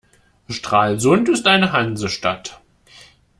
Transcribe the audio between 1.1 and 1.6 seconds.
ist